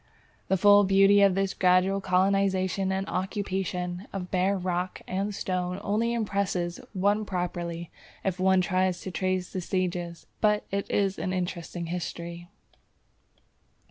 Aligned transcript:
_The 0.47 0.57
full 0.57 0.83
beauty 0.83 1.21
of 1.21 1.35
this 1.35 1.53
gradual 1.53 2.01
colonization 2.01 2.91
and 2.91 3.07
occupation 3.07 4.07
of 4.11 4.31
bare 4.31 4.57
rock 4.57 5.03
and 5.07 5.31
stones 5.35 5.79
only 5.83 6.11
impresses 6.11 6.79
one 6.93 7.23
properly 7.23 7.91
if 8.23 8.39
one 8.39 8.61
tries 8.61 9.01
to 9.01 9.11
trace 9.11 9.53
the 9.53 9.61
stages, 9.61 10.25
but 10.41 10.63
it 10.71 10.89
is 10.89 11.19
an 11.19 11.33
interesting 11.33 11.85
history. 11.85 12.49